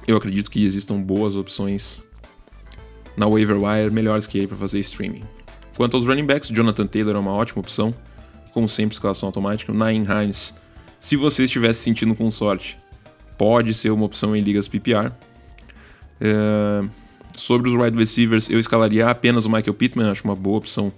[0.09, 2.03] eu acredito que existam boas opções
[3.16, 5.22] na waiver wire melhores que ele para fazer streaming.
[5.77, 7.94] Quanto aos running backs, Jonathan Taylor é uma ótima opção,
[8.53, 9.72] como sempre, escalação automática.
[9.72, 10.53] Nain Hines,
[10.99, 12.77] se você estivesse sentindo com sorte,
[13.38, 15.12] pode ser uma opção em ligas PPR.
[16.20, 16.88] Uh,
[17.37, 20.92] sobre os wide receivers, eu escalaria apenas o Michael Pittman, acho uma boa opção,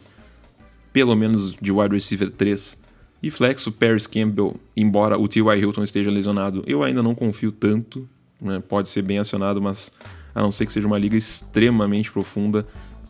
[0.93, 2.79] pelo menos de wide receiver 3.
[3.23, 5.59] E flex, o Paris Campbell, embora o T.Y.
[5.59, 8.09] Hilton esteja lesionado, eu ainda não confio tanto.
[8.41, 8.63] Né?
[8.67, 9.91] Pode ser bem acionado, mas
[10.35, 12.65] a não ser que seja uma liga extremamente profunda,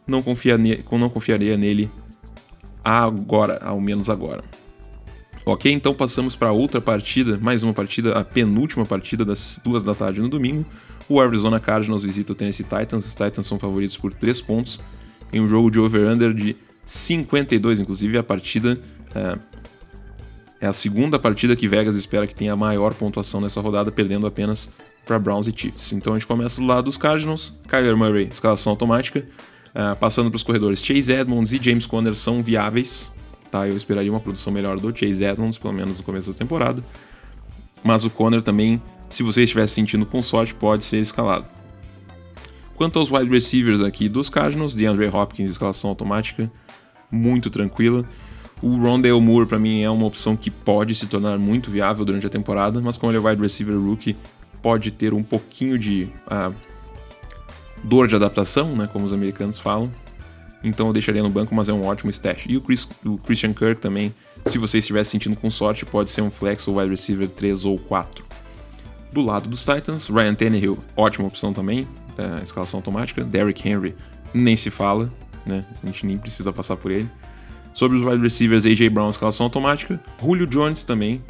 [0.06, 1.90] não, confia ne não confiaria nele
[2.82, 4.42] agora, ao menos agora.
[5.44, 9.94] Ok, então passamos para outra partida, mais uma partida, a penúltima partida das duas da
[9.94, 10.64] tarde no domingo.
[11.08, 13.06] O Arizona Cardinals visita o Tennessee Titans.
[13.06, 14.80] Os Titans são favoritos por 3 pontos
[15.32, 17.80] em um jogo de over-under de 52.
[17.80, 18.78] Inclusive, a partida
[19.14, 19.38] é,
[20.60, 24.26] é, a segunda partida que Vegas espera que tenha a maior pontuação nessa rodada, perdendo
[24.26, 24.70] apenas
[25.06, 25.92] para Browns e Chiefs.
[25.92, 27.58] Então a gente começa do lado dos Cardinals.
[27.68, 29.24] Kyler Murray, escalação automática.
[29.68, 33.10] Uh, passando para os corredores, Chase Edmonds e James Conner são viáveis.
[33.50, 33.68] Tá?
[33.68, 36.82] Eu esperaria uma produção melhor do Chase Edmonds, pelo menos no começo da temporada.
[37.84, 41.46] Mas o Conner também, se você estiver sentindo com sorte, pode ser escalado.
[42.76, 46.50] Quanto aos wide receivers aqui dos Cardinals, DeAndre Hopkins, escalação automática,
[47.10, 48.04] muito tranquila.
[48.62, 52.26] O Rondale Moore, para mim, é uma opção que pode se tornar muito viável durante
[52.26, 54.16] a temporada, mas como ele é wide receiver rookie,
[54.62, 56.54] pode ter um pouquinho de uh,
[57.82, 59.90] dor de adaptação, né, como os americanos falam.
[60.62, 62.46] Então eu deixaria no banco, mas é um ótimo stash.
[62.48, 64.12] E o, Chris, o Christian Kirk também,
[64.46, 67.78] se você estiver sentindo com sorte, pode ser um flex ou wide receiver 3 ou
[67.78, 68.27] 4.
[69.12, 73.24] Do lado dos Titans, Ryan Tannehill, ótima opção também, uh, escalação automática.
[73.24, 73.94] Derrick Henry,
[74.34, 75.10] nem se fala,
[75.46, 75.64] né?
[75.82, 77.08] A gente nem precisa passar por ele.
[77.72, 80.00] Sobre os wide receivers, AJ Brown, escalação automática.
[80.20, 81.22] Julio Jones também,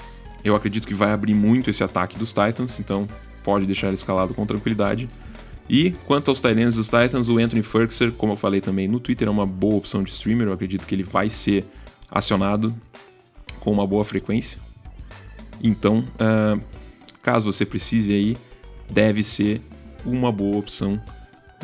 [0.42, 3.06] eu acredito que vai abrir muito esse ataque dos Titans, então
[3.44, 5.08] pode deixar ele escalado com tranquilidade.
[5.68, 9.28] E quanto aos Titans dos Titans, o Anthony Ferguson, como eu falei também no Twitter,
[9.28, 10.48] é uma boa opção de streamer.
[10.48, 11.66] Eu acredito que ele vai ser
[12.10, 12.74] acionado
[13.60, 14.58] com uma boa frequência.
[15.62, 16.60] Então, uh,
[17.30, 18.38] caso você precise aí,
[18.88, 19.60] deve ser
[20.02, 20.98] uma boa opção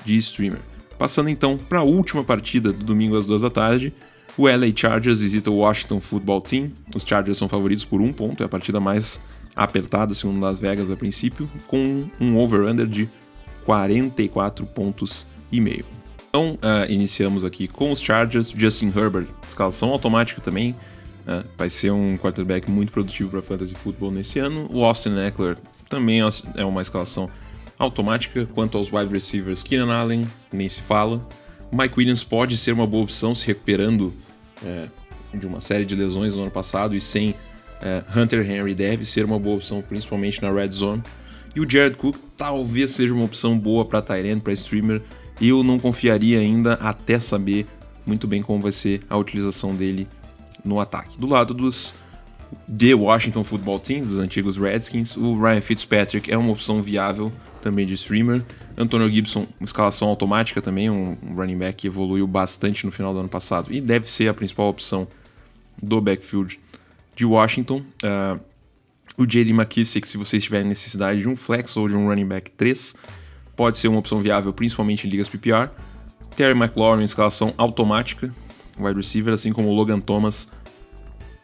[0.04, 0.60] de streamer.
[0.98, 3.90] Passando então para a última partida do domingo às duas da tarde,
[4.36, 6.70] o LA Chargers visita o Washington Football Team.
[6.94, 9.18] Os Chargers são favoritos por um ponto, é a partida mais
[9.56, 13.08] apertada, segundo Las Vegas a princípio, com um over-under de
[13.64, 15.86] 44 pontos e meio.
[16.28, 20.74] Então, uh, iniciamos aqui com os Chargers, Justin Herbert, escalação automática também,
[21.26, 24.68] uh, vai ser um quarterback muito produtivo para fantasy football nesse ano.
[24.72, 25.56] O Austin Eckler
[25.88, 26.20] também
[26.56, 27.28] é uma escalação
[27.78, 28.46] automática.
[28.54, 31.20] Quanto aos wide receivers, Keenan Allen, nem se fala.
[31.72, 34.14] Mike Williams pode ser uma boa opção se recuperando
[34.64, 34.86] é,
[35.32, 37.34] de uma série de lesões no ano passado e sem
[37.82, 41.02] é, Hunter Henry deve ser uma boa opção, principalmente na red zone.
[41.54, 45.02] E o Jared Cook talvez seja uma opção boa para Tyrant, para streamer.
[45.40, 47.66] Eu não confiaria ainda até saber
[48.06, 50.06] muito bem como vai ser a utilização dele
[50.64, 51.18] no ataque.
[51.18, 51.94] Do lado dos
[52.78, 57.86] The Washington Football Team, dos antigos Redskins, o Ryan Fitzpatrick é uma opção viável também
[57.86, 58.42] de streamer.
[58.76, 63.28] Antonio Gibson, escalação automática também, um running back que evoluiu bastante no final do ano
[63.28, 65.06] passado e deve ser a principal opção
[65.82, 66.58] do backfield
[67.14, 67.82] de Washington.
[68.02, 68.40] Uh,
[69.16, 69.50] o J.D.
[69.50, 72.96] McKissick, se vocês tiverem necessidade de um flex ou de um running back 3,
[73.54, 75.70] pode ser uma opção viável, principalmente em ligas PPR.
[76.36, 78.34] Terry McLaurin, escalação automática,
[78.78, 80.48] wide receiver, assim como o Logan Thomas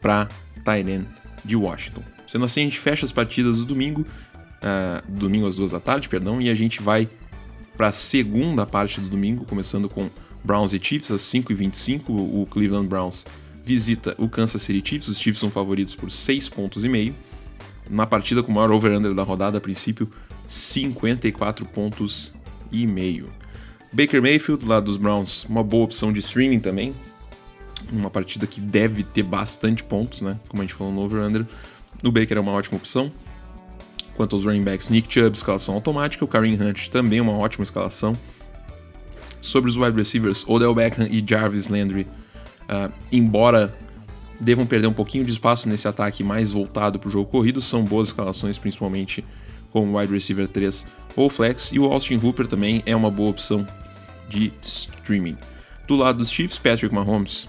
[0.01, 0.29] para
[0.64, 1.03] Tyrion
[1.45, 2.03] de Washington.
[2.27, 6.09] Sendo assim, a gente fecha as partidas do domingo, uh, domingo às duas da tarde,
[6.09, 7.09] perdão, e a gente vai
[7.77, 10.09] para a segunda parte do domingo, começando com
[10.45, 12.03] Browns e Chiefs às 5h25.
[12.09, 13.27] O Cleveland Browns
[13.64, 15.09] visita o Kansas City Chiefs.
[15.09, 17.14] Os Chiefs são favoritos por 6 pontos e meio
[17.90, 20.09] na partida com o maior over-under da rodada, a princípio,
[20.47, 22.33] 54 pontos
[22.71, 23.29] e meio.
[23.93, 26.95] Baker Mayfield, lá dos Browns, uma boa opção de streaming também.
[27.93, 30.38] Uma partida que deve ter bastante pontos, né?
[30.49, 31.47] Como a gente falou no over-under.
[32.05, 33.11] O Baker é uma ótima opção.
[34.16, 36.25] Quanto aos running backs, Nick Chubb, escalação automática.
[36.25, 38.14] O Kareem Hunt também é uma ótima escalação.
[39.40, 42.07] Sobre os wide receivers, Odell Beckham e Jarvis Landry,
[42.69, 43.75] uh, embora
[44.38, 47.61] devam perder um pouquinho de espaço nesse ataque mais voltado para o jogo corrido.
[47.62, 49.25] São boas escalações, principalmente
[49.71, 51.71] como wide receiver 3 ou flex.
[51.73, 53.66] E o Austin Hooper também é uma boa opção
[54.29, 55.37] de streaming.
[55.87, 57.49] Do lado dos Chiefs, Patrick Mahomes,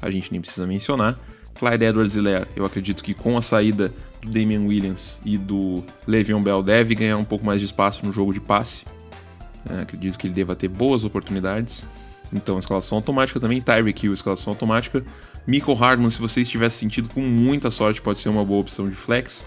[0.00, 1.18] a gente nem precisa mencionar.
[1.54, 6.62] Clyde Edwards-Helaire, eu acredito que com a saída do Damian Williams e do Le'Veon Bell
[6.62, 8.84] deve ganhar um pouco mais de espaço no jogo de passe.
[9.68, 11.86] É, acredito que ele deva ter boas oportunidades.
[12.32, 13.60] Então, escalação automática também.
[13.60, 15.04] Tyreek Hill, escalação automática.
[15.46, 18.94] Michael Hardman, se você estivesse sentido com muita sorte, pode ser uma boa opção de
[18.94, 19.44] flex.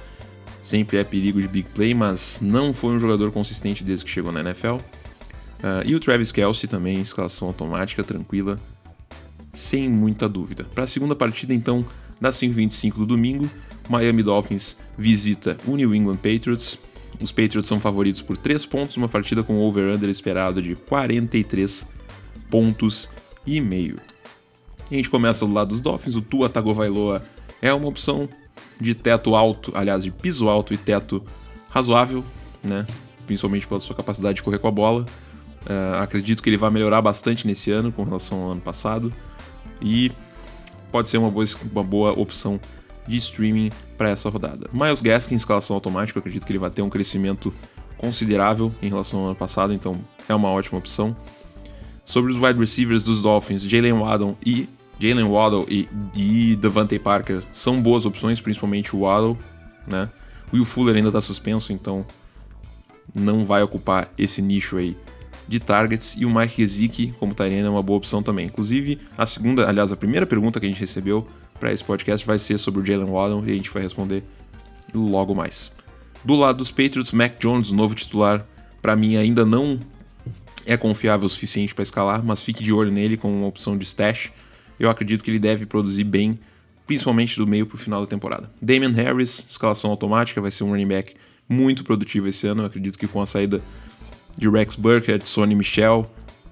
[0.61, 4.31] Sempre é perigo de big play, mas não foi um jogador consistente desde que chegou
[4.31, 4.75] na NFL.
[4.75, 4.81] Uh,
[5.63, 8.57] ah, e o Travis Kelsey também, escalação automática, tranquila,
[9.53, 10.65] sem muita dúvida.
[10.73, 11.85] Para a segunda partida, então,
[12.19, 13.49] das 5h25 do domingo,
[13.87, 16.79] Miami Dolphins visita o New England Patriots.
[17.21, 21.87] Os Patriots são favoritos por 3 pontos, uma partida com over-under esperado de 43
[22.49, 23.07] pontos
[23.45, 23.99] e meio.
[24.89, 27.23] A gente começa do lado dos Dolphins, o Tua Tagovailoa
[27.61, 28.27] é uma opção
[28.79, 31.23] de teto alto, aliás, de piso alto e teto
[31.69, 32.23] razoável,
[32.63, 32.85] né?
[33.25, 35.05] principalmente pela sua capacidade de correr com a bola.
[35.63, 39.13] Uh, acredito que ele vai melhorar bastante nesse ano com relação ao ano passado
[39.83, 40.11] e
[40.91, 42.59] pode ser uma boa, uma boa opção
[43.07, 44.69] de streaming para essa rodada.
[44.71, 47.53] Miles Gaskin, escalação automática, acredito que ele vai ter um crescimento
[47.97, 51.15] considerável em relação ao ano passado, então é uma ótima opção.
[52.05, 54.67] Sobre os wide receivers dos Dolphins, Jalen Waddle e
[54.99, 59.37] Jalen Waddle e, e Devante Parker são boas opções, principalmente o Waddle,
[59.87, 60.09] né?
[60.53, 62.05] Will Fuller ainda está suspenso, então
[63.13, 64.95] não vai ocupar esse nicho aí
[65.47, 68.45] de targets e o Mike Gesicki como Tyrene é uma boa opção também.
[68.45, 71.27] Inclusive, a segunda, aliás, a primeira pergunta que a gente recebeu
[71.59, 74.23] para esse podcast vai ser sobre o Jalen Waddle e a gente vai responder
[74.93, 75.71] logo mais.
[76.23, 78.45] Do lado dos Patriots, Mac Jones, novo titular,
[78.81, 79.79] para mim ainda não
[80.65, 83.83] é confiável o suficiente para escalar, mas fique de olho nele com uma opção de
[83.83, 84.31] stash.
[84.79, 86.39] Eu acredito que ele deve produzir bem,
[86.87, 88.49] principalmente do meio para o final da temporada.
[88.61, 91.15] Damian Harris, escalação automática, vai ser um running back
[91.47, 92.63] muito produtivo esse ano.
[92.63, 93.61] Eu acredito que com a saída
[94.37, 96.09] de Rex Burkhead, Sonny Michel,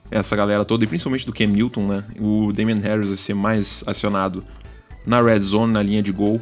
[0.09, 2.03] essa galera toda, e principalmente do Cam Newton, né?
[2.19, 4.43] O Damian Harris vai ser mais acionado
[5.05, 6.41] na red zone, na linha de gol,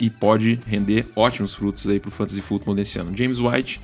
[0.00, 3.16] e pode render ótimos frutos aí pro Fantasy Football desse ano.
[3.16, 3.80] James White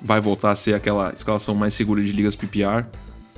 [0.00, 2.84] vai voltar a ser aquela escalação mais segura de ligas PPR,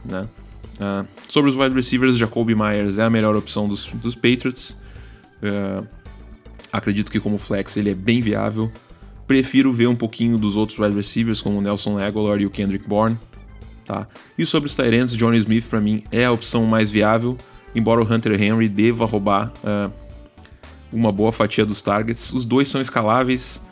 [0.05, 0.29] né?
[0.77, 4.77] Uh, sobre os wide receivers, Jacoby Myers é a melhor opção dos, dos Patriots.
[5.43, 5.87] Uh,
[6.73, 8.73] acredito que como flex ele é bem viável.
[9.31, 12.89] Prefiro ver um pouquinho dos outros wide receivers, como o Nelson Aguilar e o Kendrick
[12.89, 13.17] Bourne.
[13.85, 14.05] Tá?
[14.37, 17.39] E sobre os Tyrants, Johnny Smith para mim é a opção mais viável,
[17.73, 19.93] embora o Hunter Henry deva roubar uh,
[20.93, 22.33] uma boa fatia dos targets.
[22.33, 23.63] Os dois são escaláveis,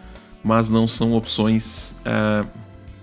[0.45, 2.47] mas não são opções uh,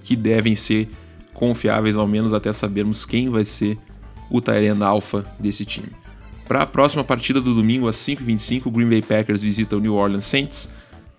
[0.05, 0.87] que devem ser
[1.33, 3.77] confiáveis, ao menos até sabermos quem vai ser
[4.31, 5.89] o Tyrant alfa desse time.
[6.47, 9.95] Para a próxima partida do domingo, às 5h25, o Green Bay Packers visita o New
[9.95, 10.69] Orleans Saints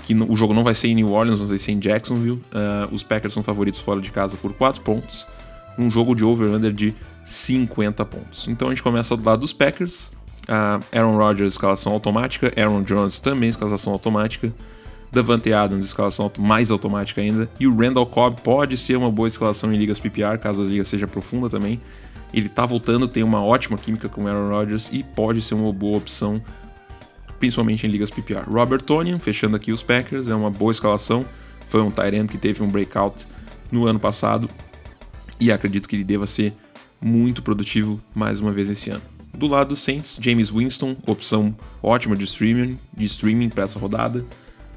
[0.07, 2.41] que o jogo não vai ser em New Orleans, vai ser em Jacksonville.
[2.53, 5.27] Uh, os Packers são favoritos fora de casa por 4 pontos,
[5.77, 8.47] um jogo de over-under de 50 pontos.
[8.47, 10.13] Então a gente começa do lado dos Packers.
[10.49, 12.53] Uh, Aaron Rodgers, escalação automática.
[12.57, 14.55] Aaron Jones também, escalação automática.
[15.11, 17.51] Davante Adams, escalação mais automática ainda.
[17.59, 20.85] E o Randall Cobb pode ser uma boa escalação em ligas PPR, caso a liga
[20.85, 21.81] seja profunda também.
[22.33, 25.73] Ele tá voltando, tem uma ótima química com o Aaron Rodgers e pode ser uma
[25.73, 26.41] boa opção
[27.39, 28.45] principalmente em ligas PPR.
[28.49, 31.25] Robert Tonian, fechando aqui os Packers, é uma boa escalação.
[31.67, 33.27] Foi um Tyrant que teve um breakout
[33.71, 34.49] no ano passado
[35.41, 36.53] e acredito que ele deva ser
[37.01, 39.03] muito produtivo mais uma vez esse ano.
[39.35, 44.25] Do lado do Saints, James Winston, opção ótima de streaming, de streaming para essa rodada.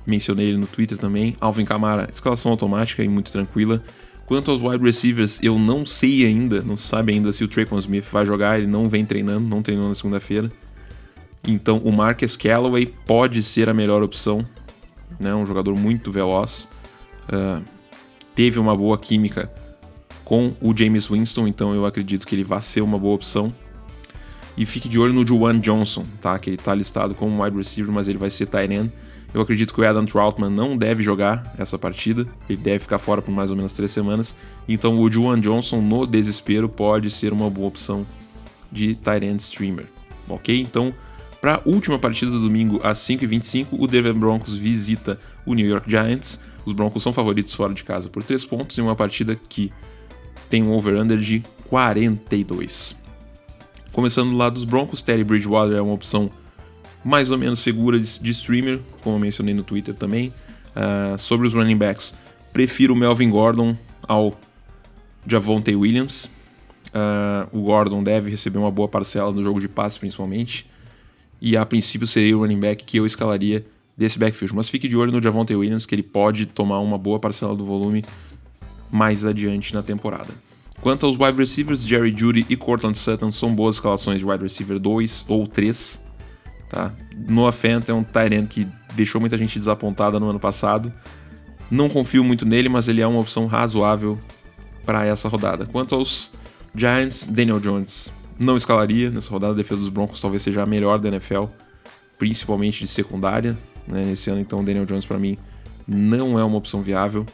[0.06, 1.36] Mencionei ele no Twitter também.
[1.39, 3.82] Alvin Kamara, escalação automática e muito tranquila.
[4.26, 8.06] Quanto aos wide receivers, eu não sei ainda, não sabe ainda se o Traquan Smith
[8.12, 10.52] vai jogar, ele não vem treinando, não treinou na segunda-feira.
[11.47, 14.45] Então o Marcus Callaway pode ser a melhor opção,
[15.19, 15.34] né?
[15.34, 16.67] um jogador muito veloz.
[17.28, 17.63] Uh,
[18.36, 19.52] teve uma boa química
[20.25, 23.54] com o James Winston, então eu acredito que ele vai ser uma boa opção.
[24.58, 26.38] E fique de olho no Juwan Johnson, tá?
[26.38, 28.91] que ele está listado como wide receiver, mas ele vai ser tight end.
[29.34, 33.21] Eu acredito que o Adam Troutman não deve jogar essa partida, ele deve ficar fora
[33.21, 34.36] por mais ou menos três semanas.
[34.67, 38.06] Então o Juwan Johnson, no desespero, pode ser uma boa opção
[38.71, 39.86] de tight end streamer.
[40.28, 40.60] Ok?
[40.60, 40.93] Então
[41.41, 45.89] para a última partida do domingo, às 5h25, o Denver Broncos visita o New York
[45.89, 46.39] Giants.
[46.65, 49.71] Os Broncos são favoritos fora de casa por 3 pontos em uma partida que
[50.49, 52.95] tem um over-under de 42.
[53.93, 56.30] Começando do lado dos Broncos, Terry Bridgewater é uma opção
[57.04, 60.34] mais ou menos segura de, de streamer, como eu mencionei no Twitter também.
[60.69, 62.13] Uh, sobre os running backs,
[62.52, 64.38] prefiro o Melvin Gordon ao
[65.25, 66.25] Javonte Williams.
[66.88, 70.68] Uh, o Gordon deve receber uma boa parcela no jogo de passe, principalmente
[71.41, 73.65] e a princípio seria o running back que eu escalaria
[73.97, 74.56] desse backfield.
[74.56, 77.65] Mas fique de olho no Javonte Williams, que ele pode tomar uma boa parcela do
[77.65, 78.04] volume
[78.91, 80.34] mais adiante na temporada.
[80.82, 84.80] Quanto aos wide receivers, Jerry Judy e Cortland Sutton são boas escalações de wide receiver
[84.80, 86.02] 2 ou 3.
[86.69, 86.93] Tá?
[87.28, 90.91] Noah Fant é um tight end que deixou muita gente desapontada no ano passado.
[91.69, 94.17] Não confio muito nele, mas ele é uma opção razoável
[94.86, 95.65] para essa rodada.
[95.65, 96.32] Quanto aos
[96.73, 99.12] Giants, Daniel Jones não escalaria.
[99.12, 101.45] Nessa rodada, a defesa dos Broncos talvez seja a melhor da NFL,
[102.17, 103.58] principalmente de secundária.
[103.88, 104.06] Né?
[104.06, 105.38] Nesse ano, então, o Daniel Jones, para mim,
[105.88, 107.25] não é uma opção viável.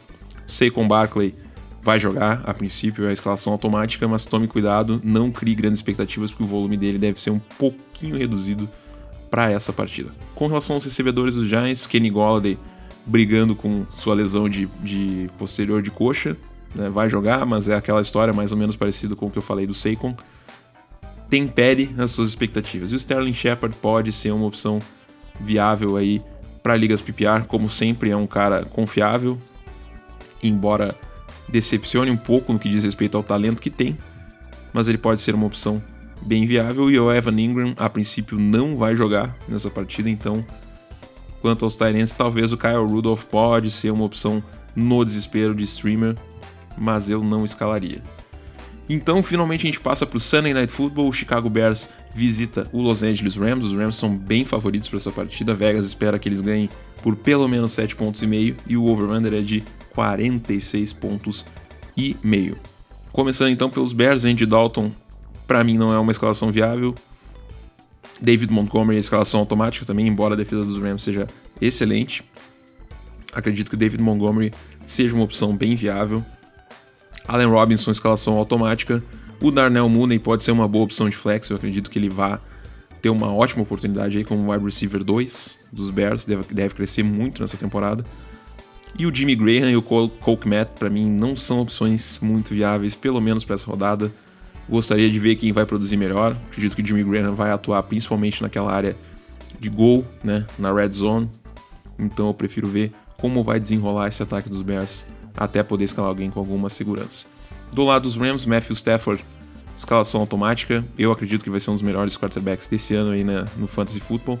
[0.46, 1.34] Saquon Barkley
[1.82, 6.32] vai jogar, a princípio, é a escalação automática, mas tome cuidado, não crie grandes expectativas,
[6.32, 8.68] porque o volume dele deve ser um pouquinho reduzido
[9.30, 10.10] para essa partida.
[10.34, 12.58] Com relação aos recebedores dos Giants, Kenny Golladay
[13.06, 16.36] brigando com sua lesão de, de posterior de coxa,
[16.74, 19.42] né, vai jogar, mas é aquela história mais ou menos parecida com o que eu
[19.42, 20.16] falei do Saquon.
[21.28, 22.92] Tempere as suas expectativas.
[22.92, 24.80] E o Sterling Shepard pode ser uma opção
[25.40, 26.22] viável aí
[26.62, 29.38] para ligas PPR, como sempre é um cara confiável,
[30.42, 30.96] embora
[31.48, 33.96] decepcione um pouco no que diz respeito ao talento que tem,
[34.72, 35.82] mas ele pode ser uma opção
[36.22, 40.44] bem viável e o Evan Ingram a princípio não vai jogar nessa partida, então
[41.40, 44.42] quanto aos Tyrants, talvez o Kyle Rudolph pode ser uma opção
[44.74, 46.16] no desespero de streamer,
[46.76, 48.02] mas eu não escalaria.
[48.88, 51.08] Então, finalmente a gente passa para o Sunday Night Football.
[51.08, 53.64] O Chicago Bears visita o Los Angeles Rams.
[53.64, 55.54] Os Rams são bem favoritos para essa partida.
[55.54, 56.70] Vegas espera que eles ganhem
[57.02, 61.44] por pelo menos 7 pontos e meio e o over-under é de 46 pontos
[61.96, 62.56] e meio.
[63.12, 64.92] Começando então pelos Bears, Andy Dalton,
[65.46, 66.94] para mim não é uma escalação viável.
[68.20, 71.26] David Montgomery, a escalação automática também, embora a defesa dos Rams seja
[71.60, 72.24] excelente.
[73.32, 74.52] Acredito que o David Montgomery
[74.86, 76.24] seja uma opção bem viável.
[77.28, 79.02] Allen Robinson, escalação automática.
[79.40, 82.40] O Darnell Mooney pode ser uma boa opção de flex, eu acredito que ele vá
[83.02, 87.42] ter uma ótima oportunidade aí como wide receiver 2 dos Bears, deve, deve crescer muito
[87.42, 88.04] nessa temporada.
[88.98, 90.10] E o Jimmy Graham e o Cole,
[90.40, 94.10] Kmet, para mim, não são opções muito viáveis, pelo menos para essa rodada.
[94.68, 96.34] Gostaria de ver quem vai produzir melhor.
[96.50, 98.96] Acredito que o Jimmy Graham vai atuar principalmente naquela área
[99.60, 101.28] de gol, né, na red zone.
[101.98, 105.04] Então eu prefiro ver como vai desenrolar esse ataque dos Bears
[105.36, 107.26] até poder escalar alguém com alguma segurança.
[107.72, 109.24] Do lado dos Rams, Matthew Stafford,
[109.76, 110.84] escalação automática.
[110.98, 114.00] Eu acredito que vai ser um dos melhores quarterbacks desse ano aí né, no Fantasy
[114.00, 114.40] Football.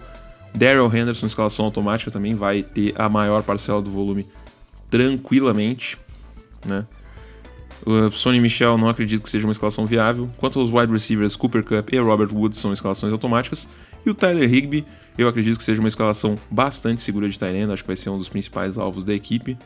[0.54, 4.26] Daryl Henderson, escalação automática, também vai ter a maior parcela do volume
[4.88, 5.98] tranquilamente.
[6.64, 6.86] Né?
[7.84, 10.30] O Sonny Michel não acredito que seja uma escalação viável.
[10.38, 13.68] Quanto aos wide receivers, Cooper Cup e Robert Woods são escalações automáticas.
[14.04, 14.84] E o Tyler Higby,
[15.18, 18.18] eu acredito que seja uma escalação bastante segura de Tyrande, acho que vai ser um
[18.18, 19.58] dos principais alvos da equipe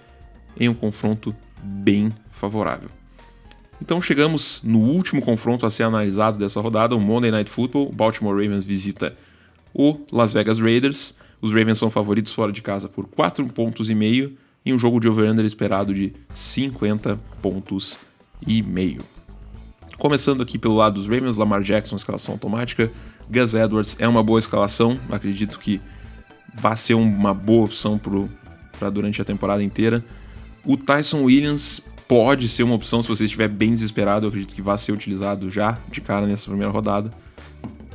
[0.59, 2.89] em um confronto bem favorável.
[3.83, 7.89] Então chegamos no último confronto a ser analisado dessa rodada, o Monday Night Football.
[7.89, 9.17] O Baltimore Ravens visita
[9.73, 11.17] o Las Vegas Raiders.
[11.41, 15.01] Os Ravens são favoritos fora de casa por 4 pontos e meio em um jogo
[15.01, 17.99] de over-under esperado de 50 pontos
[18.47, 19.01] e meio.
[19.99, 22.91] Começando aqui pelo lado dos Ravens, Lamar Jackson, escalação automática.
[23.31, 25.81] Gus Edwards é uma boa escalação, acredito que
[26.53, 27.99] vai ser uma boa opção
[28.79, 30.05] para durante a temporada inteira.
[30.65, 34.63] O Tyson Williams pode ser uma opção se você estiver bem desesperado, eu acredito que
[34.63, 37.13] vai ser utilizado já de cara nessa primeira rodada.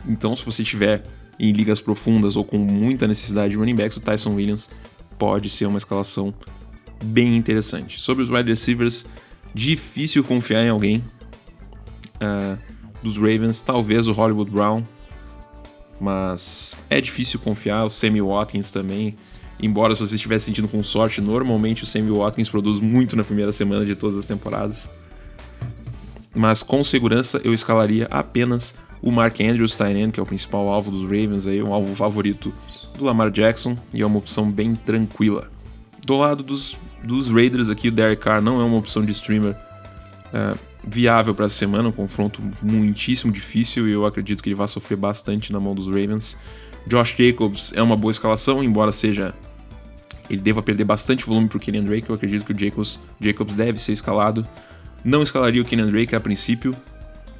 [0.07, 1.03] Então, se você estiver
[1.39, 4.69] em ligas profundas ou com muita necessidade de running backs, o Tyson Williams
[5.17, 6.33] pode ser uma escalação
[7.03, 7.99] bem interessante.
[7.99, 9.05] Sobre os wide receivers,
[9.53, 11.03] difícil confiar em alguém
[12.15, 12.57] uh,
[13.03, 14.83] dos Ravens, talvez o Hollywood Brown,
[15.99, 17.85] mas é difícil confiar.
[17.85, 19.15] O Sammy Watkins também,
[19.61, 23.51] embora se você estiver sentindo com sorte, normalmente o Sammy Watkins produz muito na primeira
[23.51, 24.89] semana de todas as temporadas.
[26.33, 30.91] Mas com segurança eu escalaria apenas o Mark Andrews Tynan, que é o principal alvo
[30.91, 32.53] dos Ravens, aí, um alvo favorito
[32.97, 35.49] do Lamar Jackson, e é uma opção bem tranquila.
[36.05, 39.55] Do lado dos, dos Raiders aqui, o Derek Carr não é uma opção de streamer
[40.33, 44.67] é, viável para essa semana, um confronto muitíssimo difícil e eu acredito que ele vai
[44.67, 46.37] sofrer bastante na mão dos Ravens.
[46.87, 49.33] Josh Jacobs é uma boa escalação, embora seja
[50.29, 53.55] ele deva perder bastante volume para o Kenyan Drake, eu acredito que o Jacobs, Jacobs
[53.55, 54.45] deve ser escalado.
[55.03, 56.75] Não escalaria o Kenyan Drake a princípio,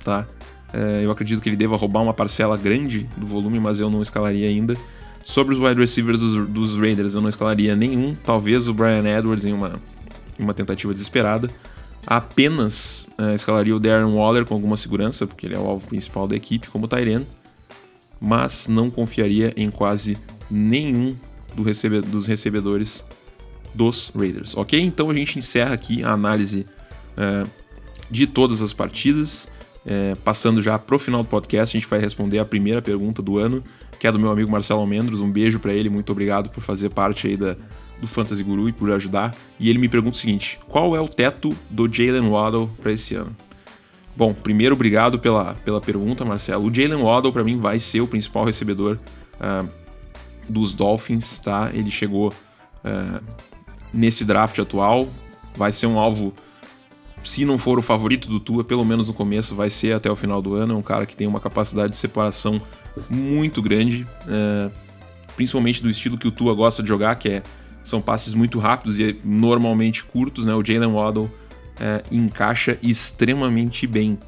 [0.04, 0.26] tá?
[0.74, 4.02] É, eu acredito que ele deva roubar uma parcela grande do volume, mas eu não
[4.02, 4.76] escalaria ainda.
[5.24, 9.46] Sobre os wide receivers dos, dos Raiders, eu não escalaria nenhum, talvez o Brian Edwards
[9.46, 9.80] em uma,
[10.38, 11.50] uma tentativa desesperada.
[12.06, 16.28] Apenas é, escalaria o Darren Waller com alguma segurança, porque ele é o alvo principal
[16.28, 17.26] da equipe, como Tyren,
[18.22, 20.16] mas não confiaria em quase
[20.50, 21.16] nenhum
[21.56, 23.04] do recebe dos recebedores
[23.74, 24.80] dos Raiders, ok?
[24.80, 26.66] Então a gente encerra aqui a análise
[27.18, 27.50] uh,
[28.10, 29.50] de todas as partidas.
[29.86, 33.38] Uh, passando já pro final do podcast, a gente vai responder a primeira pergunta do
[33.38, 33.64] ano,
[34.00, 35.20] que é do meu amigo Marcelo Almendros.
[35.20, 37.56] Um beijo para ele, muito obrigado por fazer parte aí da,
[38.00, 39.36] do Fantasy Guru e por ajudar.
[39.60, 43.14] E ele me pergunta o seguinte: qual é o teto do Jalen Waddle para esse
[43.14, 43.36] ano?
[44.18, 46.66] Bom, primeiro, obrigado pela, pela pergunta, Marcelo.
[46.70, 48.98] O Jalen Waddle, para mim, vai ser o principal recebedor
[49.36, 49.70] uh,
[50.50, 51.70] dos Dolphins, tá?
[51.74, 53.24] Ele chegou uh,
[53.94, 55.08] nesse draft atual,
[55.56, 56.34] vai ser um alvo
[57.26, 60.16] se não for o favorito do Tua, pelo menos no começo, vai ser até o
[60.16, 60.76] final do ano.
[60.76, 62.62] É um cara que tem uma capacidade de separação
[63.10, 64.70] muito grande, é,
[65.36, 67.44] principalmente do estilo que o Tua gosta de jogar, que é,
[67.84, 70.46] são passes muito rápidos e normalmente curtos.
[70.46, 70.54] Né?
[70.54, 71.30] O Jalen Waddle
[71.80, 74.20] é, encaixa extremamente bem.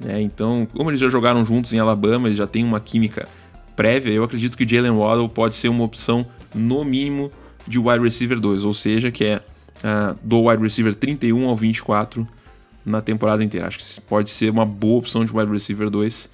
[0.00, 0.20] Né?
[0.20, 3.28] Então, como eles já jogaram juntos em Alabama, eles já têm uma química
[3.76, 7.30] prévia, eu acredito que o Jalen Waddle pode ser uma opção, no mínimo,
[7.68, 12.26] de wide receiver 2, ou seja, que é uh, do wide receiver 31 ao 24
[12.84, 13.66] na temporada inteira.
[13.66, 16.30] Acho que pode ser uma boa opção de wide receiver 2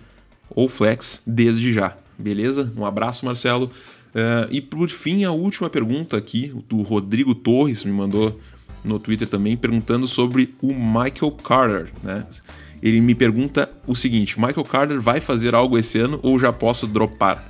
[0.50, 1.96] ou flex desde já.
[2.18, 2.70] Beleza?
[2.76, 3.70] Um abraço, Marcelo.
[4.14, 8.38] Uh, e por fim, a última pergunta aqui, do Rodrigo Torres, me mandou
[8.84, 11.90] no Twitter também, perguntando sobre o Michael Carter.
[12.02, 12.26] Né?
[12.82, 16.86] Ele me pergunta o seguinte: Michael Carter vai fazer algo esse ano ou já posso
[16.86, 17.44] dropar?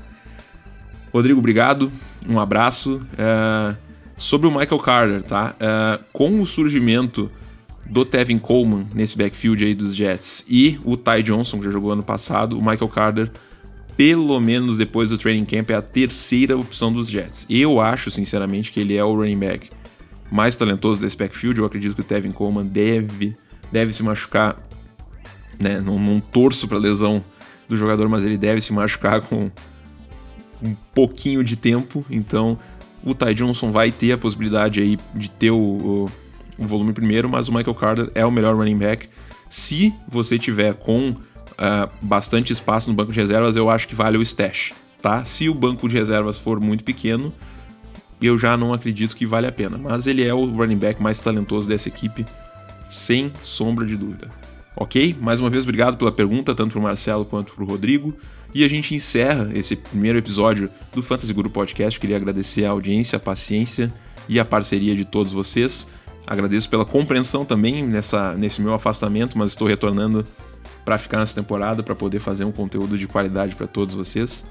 [1.13, 1.91] Rodrigo, obrigado.
[2.29, 3.01] Um abraço.
[3.15, 3.77] Uh,
[4.23, 5.57] Sobre o Michael Carter, tá?
[5.57, 7.29] Uh, com o surgimento
[7.85, 11.91] do Tevin Coleman nesse backfield aí dos Jets e o Ty Johnson, que já jogou
[11.91, 13.33] ano passado, o Michael Carter,
[13.97, 17.45] pelo menos depois do training camp, é a terceira opção dos Jets.
[17.51, 19.71] Eu acho, sinceramente, que ele é o running back
[20.31, 21.59] mais talentoso desse backfield.
[21.59, 23.37] Eu acredito que o Tevin Coleman deve,
[23.73, 24.57] deve se machucar,
[25.59, 25.81] né?
[25.81, 27.23] Não, torço para lesão
[27.69, 29.51] do jogador, mas ele deve se machucar com
[30.63, 32.05] um pouquinho de tempo.
[32.11, 32.59] Então,
[33.05, 36.11] o Ty Johnson vai ter a possibilidade aí de ter o, o,
[36.59, 39.09] o volume primeiro, mas o Michael Carter é o melhor running back.
[39.49, 44.17] Se você tiver com uh, bastante espaço no banco de reservas, eu acho que vale
[44.17, 45.25] o stash, tá?
[45.25, 47.33] Se o banco de reservas for muito pequeno,
[48.21, 49.77] eu já não acredito que vale a pena.
[49.77, 52.25] Mas ele é o running back mais talentoso dessa equipe,
[52.91, 54.31] sem sombra de dúvida.
[54.77, 55.17] Ok?
[55.21, 58.15] Mais uma vez, obrigado pela pergunta, tanto para o Marcelo quanto para o Rodrigo.
[58.55, 61.99] E a gente encerra esse primeiro episódio do Fantasy Guru Podcast.
[61.99, 63.93] Queria agradecer a audiência, a paciência
[64.29, 65.87] e a parceria de todos vocês.
[66.27, 70.25] Agradeço pela compreensão também nessa, nesse meu afastamento, mas estou retornando
[70.85, 74.45] para ficar nessa temporada, para poder fazer um conteúdo de qualidade para todos vocês.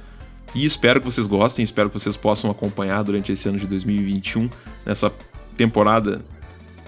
[0.54, 4.50] E espero que vocês gostem, espero que vocês possam acompanhar durante esse ano de 2021,
[4.86, 5.12] nessa
[5.56, 6.22] temporada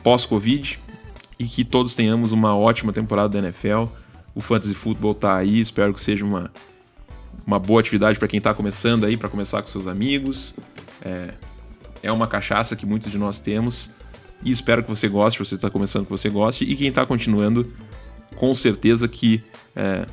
[0.04, 0.80] pós-Covid,
[1.44, 3.86] e que todos tenhamos uma ótima temporada da NFL.
[4.34, 6.52] O Fantasy Football tá aí, espero que seja uma,
[7.46, 10.56] uma boa atividade para quem está começando aí, para começar com seus amigos.
[11.04, 11.34] É,
[12.02, 13.92] é uma cachaça que muitos de nós temos
[14.44, 17.72] e espero que você goste, você está começando que você goste e quem está continuando,
[18.36, 19.44] com certeza que
[19.76, 20.06] é,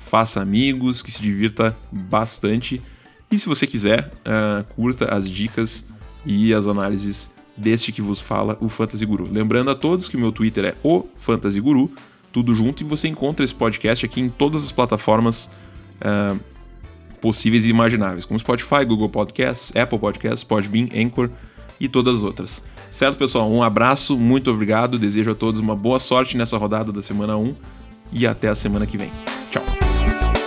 [0.00, 2.80] faça amigos, que se divirta bastante
[3.30, 5.84] e se você quiser, uh, curta as dicas
[6.24, 9.28] e as análises deste que vos fala, o Fantasy Guru.
[9.30, 11.90] Lembrando a todos que o meu Twitter é o Fantasy Guru,
[12.32, 15.50] tudo junto, e você encontra esse podcast aqui em todas as plataformas
[16.00, 16.38] uh,
[17.20, 21.30] possíveis e imagináveis, como Spotify, Google Podcasts, Apple Podcasts, Podbean, Anchor
[21.80, 22.64] e todas as outras.
[22.90, 23.50] Certo, pessoal?
[23.50, 27.54] Um abraço, muito obrigado, desejo a todos uma boa sorte nessa rodada da semana 1
[28.12, 29.10] e até a semana que vem.
[29.50, 30.37] Tchau!